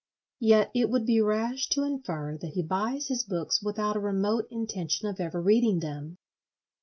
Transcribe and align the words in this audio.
Yet 0.39 0.71
it 0.73 0.89
would 0.89 1.05
be 1.05 1.21
rash 1.21 1.69
to 1.69 1.83
infer 1.83 2.35
that 2.41 2.53
he 2.53 2.63
buys 2.63 3.09
his 3.09 3.23
books 3.23 3.61
without 3.61 3.95
a 3.95 3.99
remote 3.99 4.47
intention 4.49 5.07
of 5.07 5.19
ever 5.19 5.39
reading 5.39 5.77
them. 5.79 6.17